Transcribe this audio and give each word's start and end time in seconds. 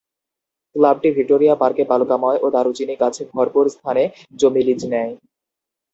ক্লাবটি 0.75 1.09
ভিক্টোরিয়া 1.17 1.55
পার্কে 1.61 1.83
বালুকাময় 1.89 2.39
ও 2.41 2.47
দারুচিনি 2.55 2.95
গাছে 3.01 3.23
ভরপুর 3.33 3.65
স্থানে 3.75 4.03
জমি 4.39 4.61
লিজ 4.67 4.81
নেয়। 4.93 5.13